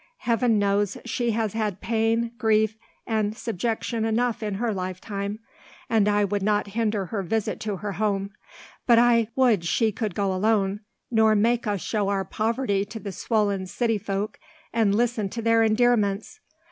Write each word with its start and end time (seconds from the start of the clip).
Heaven 0.17 0.57
knows 0.57 0.97
she 1.05 1.29
has 1.33 1.53
had 1.53 1.79
pain, 1.79 2.31
grief, 2.39 2.75
and 3.05 3.37
subjection 3.37 4.03
enough 4.03 4.41
in 4.41 4.55
her 4.55 4.73
lifetime, 4.73 5.37
and 5.91 6.07
I 6.07 6.25
would 6.25 6.41
not 6.41 6.69
hinder 6.69 7.05
her 7.05 7.21
visit 7.21 7.59
to 7.59 7.75
her 7.75 7.91
home; 7.91 8.31
but 8.87 8.97
I 8.97 9.27
would 9.35 9.63
she 9.63 9.91
could 9.91 10.15
go 10.15 10.33
alone, 10.33 10.79
nor 11.11 11.35
make 11.35 11.67
us 11.67 11.81
show 11.81 12.09
our 12.09 12.25
poverty 12.25 12.83
to 12.83 12.99
the 12.99 13.11
swollen 13.11 13.67
city 13.67 13.99
folk, 13.99 14.39
and 14.73 14.95
listen 14.95 15.29
to 15.29 15.41
their 15.43 15.61
endearments. 15.61 16.39